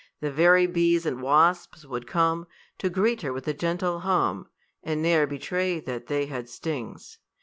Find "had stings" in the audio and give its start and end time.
6.25-7.19